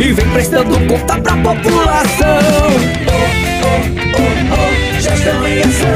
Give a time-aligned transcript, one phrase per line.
[0.00, 2.72] E vem prestando conta pra população
[5.02, 5.90] gestão ação.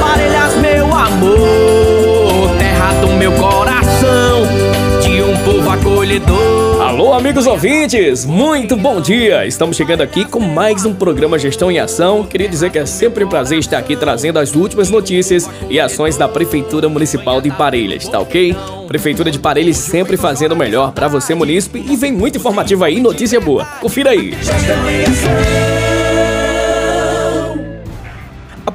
[0.00, 4.42] Parelhas, meu amor, terra do meu coração,
[5.02, 6.55] de um povo acolhedor.
[6.96, 9.44] Alô, amigos ouvintes, muito bom dia!
[9.46, 12.24] Estamos chegando aqui com mais um programa Gestão em Ação.
[12.24, 16.16] Queria dizer que é sempre um prazer estar aqui trazendo as últimas notícias e ações
[16.16, 18.56] da Prefeitura Municipal de Parelhas, tá ok?
[18.88, 22.98] Prefeitura de Parelhas sempre fazendo o melhor para você, munícipe, e vem muito informativo aí,
[22.98, 23.66] notícia boa.
[23.78, 24.30] Confira aí.
[24.30, 25.75] Gestão em Ação.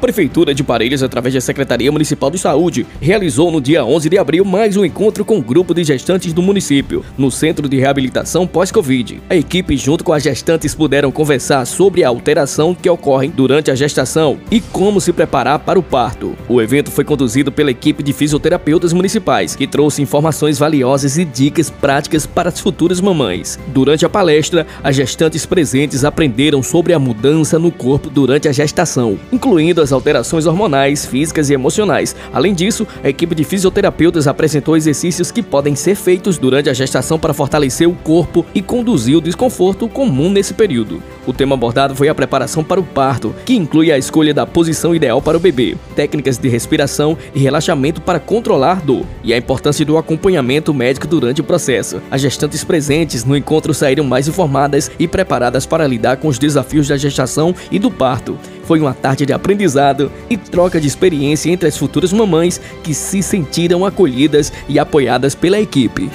[0.01, 4.43] Prefeitura de Parelhas, através da Secretaria Municipal de Saúde, realizou no dia 11 de abril
[4.43, 9.21] mais um encontro com o grupo de gestantes do município, no Centro de Reabilitação Pós-Covid.
[9.29, 13.75] A equipe, junto com as gestantes, puderam conversar sobre a alteração que ocorre durante a
[13.75, 16.35] gestação e como se preparar para o parto.
[16.49, 21.69] O evento foi conduzido pela equipe de fisioterapeutas municipais, que trouxe informações valiosas e dicas
[21.69, 23.59] práticas para as futuras mamães.
[23.67, 29.19] Durante a palestra, as gestantes presentes aprenderam sobre a mudança no corpo durante a gestação,
[29.31, 32.15] incluindo as alterações hormonais, físicas e emocionais.
[32.33, 37.19] Além disso, a equipe de fisioterapeutas apresentou exercícios que podem ser feitos durante a gestação
[37.19, 41.01] para fortalecer o corpo e conduzir o desconforto comum nesse período.
[41.25, 44.95] O tema abordado foi a preparação para o parto, que inclui a escolha da posição
[44.95, 49.85] ideal para o bebê, técnicas de respiração e relaxamento para controlar dor, e a importância
[49.85, 52.01] do acompanhamento médico durante o processo.
[52.09, 56.87] As gestantes presentes no encontro saíram mais informadas e preparadas para lidar com os desafios
[56.87, 58.37] da gestação e do parto.
[58.63, 63.21] Foi uma tarde de aprendizado e troca de experiência entre as futuras mamães que se
[63.21, 66.09] sentiram acolhidas e apoiadas pela equipe.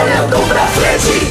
[0.00, 0.39] Parelhas olhando pra frente.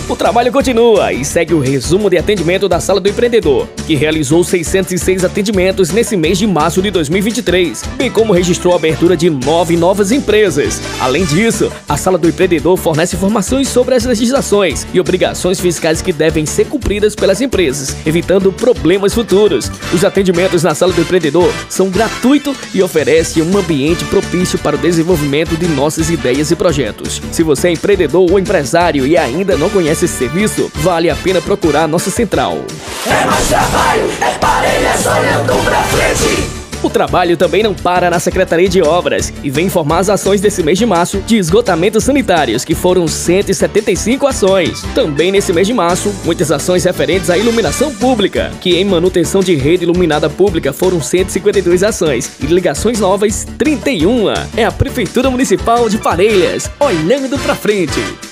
[0.09, 4.43] O trabalho continua e segue o resumo de atendimento da Sala do Empreendedor, que realizou
[4.43, 9.77] 606 atendimentos nesse mês de março de 2023, bem como registrou a abertura de nove
[9.77, 10.81] novas empresas.
[10.99, 16.11] Além disso, a Sala do Empreendedor fornece informações sobre as legislações e obrigações fiscais que
[16.11, 19.71] devem ser cumpridas pelas empresas, evitando problemas futuros.
[19.93, 24.79] Os atendimentos na Sala do Empreendedor são gratuitos e oferecem um ambiente propício para o
[24.79, 27.21] desenvolvimento de nossas ideias e projetos.
[27.31, 31.41] Se você é empreendedor ou empresário e ainda não conhece esse serviço, vale a pena
[31.41, 32.59] procurar nossa central.
[33.05, 36.59] É mais trabalho, é parelhas olhando pra frente.
[36.81, 40.63] O trabalho também não para na Secretaria de Obras e vem informar as ações desse
[40.63, 44.81] mês de março de esgotamentos sanitários, que foram 175 ações.
[44.95, 49.55] Também nesse mês de março, muitas ações referentes à iluminação pública, que em manutenção de
[49.55, 54.29] rede iluminada pública foram 152 ações e ligações novas 31.
[54.55, 58.28] É a Prefeitura Municipal de Parelhas, olhando pra frente.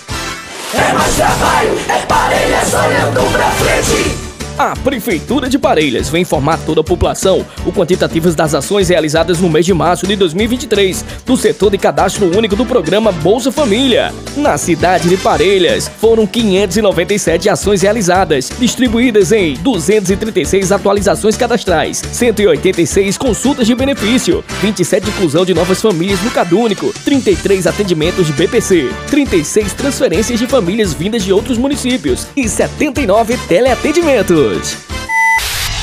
[0.73, 4.26] É mais trabalho, é Parelhas olhando pra frente.
[4.57, 9.47] A Prefeitura de Parelhas vem informar toda a população o quantitativo das ações realizadas no
[9.47, 14.11] mês de março de 2023 do setor de cadastro único do programa Bolsa Família.
[14.35, 23.67] Na cidade de Parelhas, foram 597 ações realizadas, distribuídas em 236 atualizações cadastrais, 186 consultas
[23.67, 30.39] de benefício, 27 inclusão de novas famílias no Cadúnico, 33 atendimentos de BPC, 36 transferências
[30.39, 34.46] de famílias vindas de outros municípios e 79 teleatendimentos.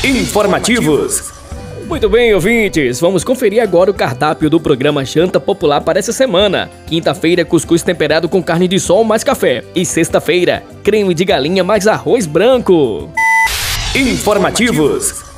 [0.02, 1.32] Informativos.
[1.86, 6.70] Muito bem, ouvintes, vamos conferir agora o cardápio do programa Janta Popular para essa semana.
[6.86, 9.62] Quinta-feira, cuscuz temperado com carne de sol mais café.
[9.74, 13.10] E sexta-feira, creme de galinha mais arroz branco.
[13.94, 15.33] Informativos.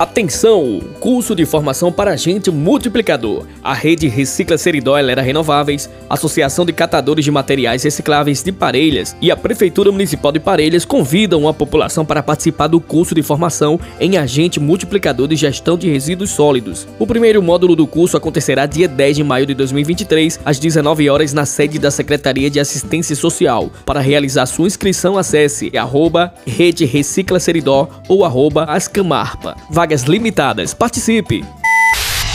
[0.00, 0.80] Atenção!
[0.98, 3.44] Curso de formação para agente multiplicador.
[3.62, 9.30] A rede Recicla Seridó Era Renováveis, Associação de Catadores de Materiais Recicláveis de Parelhas e
[9.30, 14.16] a Prefeitura Municipal de Parelhas convidam a população para participar do curso de formação em
[14.16, 16.88] agente multiplicador de gestão de resíduos sólidos.
[16.98, 21.34] O primeiro módulo do curso acontecerá dia 10 de maio de 2023, às 19 horas
[21.34, 23.70] na sede da Secretaria de Assistência Social.
[23.84, 29.58] Para realizar sua inscrição, acesse arroba Rede Recicla Seridó ou arroba Ascamarpa.
[29.90, 30.72] Vagas limitadas.
[30.72, 31.44] Participe!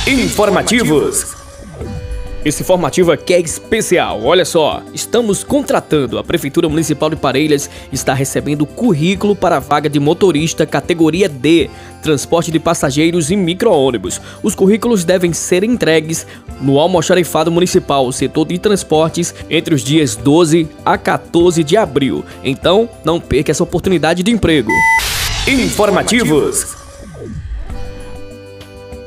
[0.06, 1.34] Informativos.
[2.44, 4.22] Esse informativo aqui é especial.
[4.25, 6.19] Olha só, estamos contratando.
[6.19, 11.69] A Prefeitura Municipal de Parelhas está recebendo currículo para a vaga de motorista categoria D
[12.04, 14.19] transporte de passageiros e micro-ônibus.
[14.44, 16.28] Os currículos devem ser entregues
[16.60, 22.25] no almoxarifado municipal, setor de transportes, entre os dias 12 a 14 de abril.
[22.44, 24.72] Então, não perca essa oportunidade de emprego.
[25.48, 26.84] Informativos.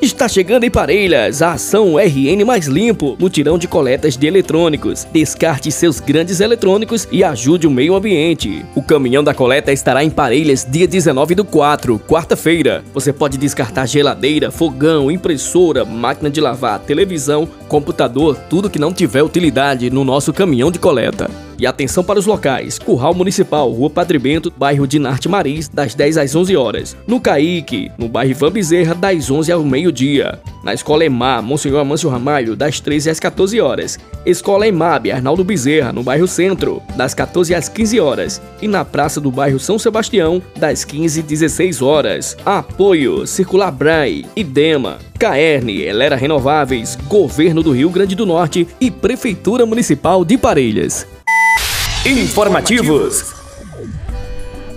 [0.00, 5.04] Está chegando em Parelhas a ação RN Mais Limpo, mutirão de coletas de eletrônicos.
[5.12, 8.64] Descarte seus grandes eletrônicos e ajude o meio ambiente.
[8.76, 12.84] O caminhão da coleta estará em Parelhas dia 19 do 4, quarta-feira.
[12.94, 19.24] Você pode descartar geladeira, fogão, impressora, máquina de lavar, televisão, computador, tudo que não tiver
[19.24, 21.28] utilidade no nosso caminhão de coleta.
[21.58, 25.94] E atenção para os locais: Curral Municipal, Rua Padre Bento, bairro de Narte Maris, das
[25.94, 26.96] 10 às 11 horas.
[27.06, 30.38] No Caíque, no bairro Ivan Bezerra, das 11 ao meio-dia.
[30.62, 33.98] Na Escola Emar, Monsenhor Amâncio Ramalho, das 13 às 14 horas.
[34.26, 38.42] Escola Emab, Arnaldo Bezerra, no bairro Centro, das 14 às 15 horas.
[38.60, 42.36] E na Praça do bairro São Sebastião, das 15 às 16 horas.
[42.44, 49.64] Apoio Circular Brai, Idema, Caerne, Elera Renováveis, Governo do Rio Grande do Norte e Prefeitura
[49.64, 51.06] Municipal de Parelhas.
[52.04, 53.37] Informativos.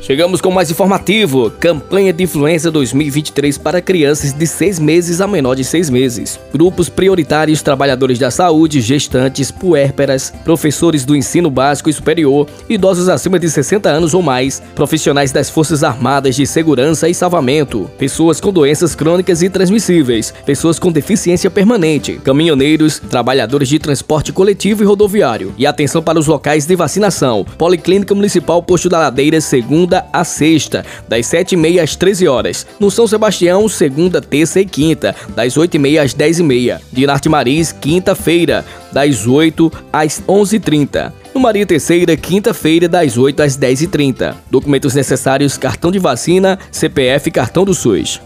[0.02, 1.52] Chegamos com mais informativo.
[1.60, 6.40] Campanha de influenza 2023 para crianças de 6 meses a menor de 6 meses.
[6.52, 13.38] Grupos prioritários, trabalhadores da saúde, gestantes, puérperas, professores do ensino básico e superior, idosos acima
[13.38, 18.52] de 60 anos ou mais, profissionais das Forças Armadas de Segurança e Salvamento, pessoas com
[18.52, 25.54] doenças crônicas e transmissíveis, pessoas com deficiência permanente, caminhoneiros, trabalhadores de transporte coletivo e rodoviário.
[25.60, 27.46] E atenção para os locais de vacinação.
[27.56, 32.66] Policlínica Municipal Posto da Ladeira, segunda segunda a sexta, das 7h30 às 13 horas.
[32.80, 36.80] No São Sebastião, segunda, terça e quinta, das 8h30 às 10h30.
[36.92, 41.14] De Narte Maris, quinta-feira, das 8 às 11h30.
[41.34, 44.36] No Maria Terceira, quinta-feira, das 8 às 10h30.
[44.50, 48.20] Documentos necessários: cartão de vacina, CPF e cartão do SUS.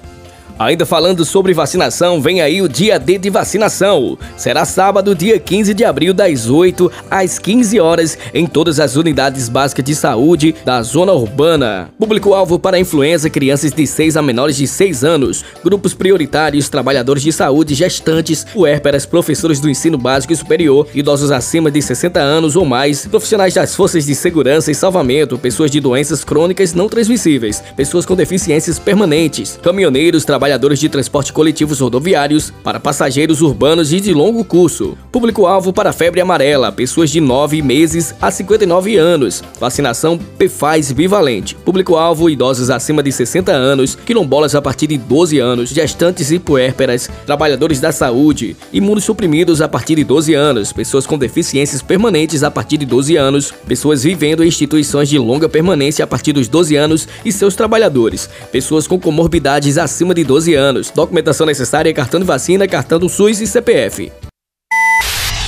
[0.57, 4.18] Ainda falando sobre vacinação, vem aí o dia D de vacinação.
[4.38, 9.50] Será sábado, dia 15 de abril, das 8 às 15 horas, em todas as unidades
[9.50, 11.90] básicas de saúde da zona urbana.
[12.00, 17.34] Público-alvo para influenza, crianças de 6 a menores de 6 anos, grupos prioritários, trabalhadores de
[17.34, 22.63] saúde, gestantes, puérperas, professores do ensino básico e superior, idosos acima de 60 anos ou
[22.63, 28.06] mais, profissionais das forças de segurança e salvamento, pessoas de doenças crônicas não transmissíveis, pessoas
[28.06, 34.14] com deficiências permanentes, caminhoneiros, trabalhadores trabalhadores de transporte coletivos rodoviários, para passageiros urbanos e de
[34.14, 34.96] longo curso.
[35.12, 39.44] Público-alvo para febre amarela, pessoas de 9 meses a 59 anos.
[39.60, 41.56] Vacinação PFAS bivalente.
[41.56, 47.10] Público-alvo idosos acima de 60 anos, quilombolas a partir de 12 anos, gestantes e puérperas,
[47.26, 52.78] trabalhadores da saúde, imunossuprimidos a partir de 12 anos, pessoas com deficiências permanentes a partir
[52.78, 57.08] de 12 anos, pessoas vivendo em instituições de longa permanência a partir dos 12 anos
[57.26, 60.92] e seus trabalhadores, pessoas com comorbidades acima de 12 12 anos.
[60.92, 64.12] Documentação necessária: cartão de vacina, cartão do SUS e CPF.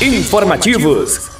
[0.02, 1.36] Informativos.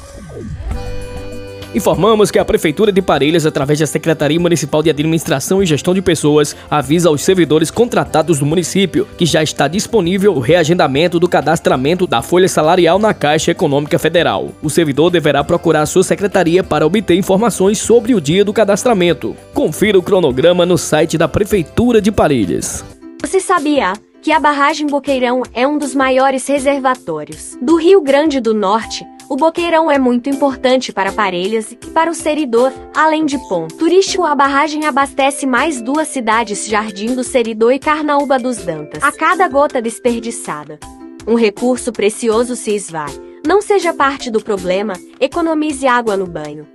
[1.74, 6.02] Informamos que a Prefeitura de Parelhas, através da Secretaria Municipal de Administração e Gestão de
[6.02, 12.06] Pessoas, avisa aos servidores contratados do município que já está disponível o reagendamento do cadastramento
[12.06, 14.48] da folha salarial na Caixa Econômica Federal.
[14.62, 19.36] O servidor deverá procurar a sua secretaria para obter informações sobre o dia do cadastramento.
[19.54, 22.97] Confira o cronograma no site da Prefeitura de Parelhas.
[23.20, 28.54] Você sabia que a barragem Boqueirão é um dos maiores reservatórios do Rio Grande do
[28.54, 29.04] Norte?
[29.28, 34.24] O Boqueirão é muito importante para Parelhas e para o Seridor, além de ponto turístico.
[34.24, 39.02] A barragem abastece mais duas cidades, Jardim do Seridor e Carnaúba dos Dantas.
[39.02, 40.78] A cada gota desperdiçada,
[41.26, 43.12] um recurso precioso se esvai.
[43.44, 46.66] Não seja parte do problema, economize água no banho,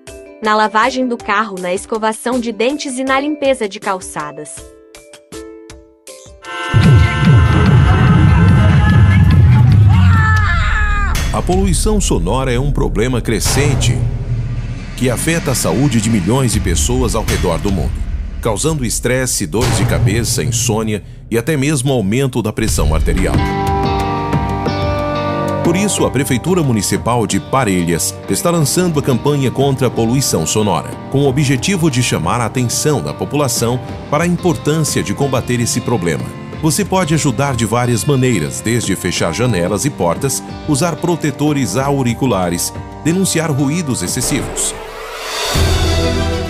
[0.44, 4.83] na lavagem do carro, na escovação de dentes e na limpeza de calçadas.
[11.34, 13.98] A poluição sonora é um problema crescente
[14.96, 17.92] que afeta a saúde de milhões de pessoas ao redor do mundo,
[18.40, 23.34] causando estresse, dores de cabeça, insônia e até mesmo aumento da pressão arterial.
[25.64, 30.92] Por isso, a Prefeitura Municipal de Parelhas está lançando a campanha contra a poluição sonora,
[31.10, 33.80] com o objetivo de chamar a atenção da população
[34.12, 39.34] para a importância de combater esse problema você pode ajudar de várias maneiras, desde fechar
[39.34, 44.74] janelas e portas, usar protetores auriculares, denunciar ruídos excessivos.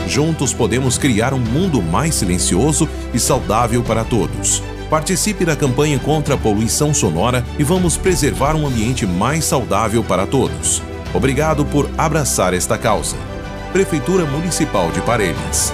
[0.08, 4.62] Juntos podemos criar um mundo mais silencioso e saudável para todos.
[4.88, 10.28] Participe da campanha contra a poluição sonora e vamos preservar um ambiente mais saudável para
[10.28, 10.80] todos.
[11.12, 13.18] Obrigado por abraçar esta causa.
[13.72, 15.74] Prefeitura Municipal de Parelhas.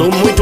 [0.00, 0.39] trabalhando muito